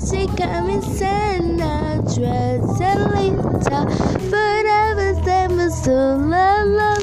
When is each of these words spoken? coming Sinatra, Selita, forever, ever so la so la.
coming 0.00 0.80
Sinatra, 0.80 2.58
Selita, 2.76 3.84
forever, 4.30 5.12
ever 5.28 5.70
so 5.70 6.16
la 6.16 6.62
so 6.64 6.64
la. 6.64 6.99